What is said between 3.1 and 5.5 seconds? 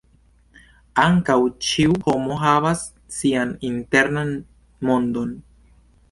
sian internan mondon.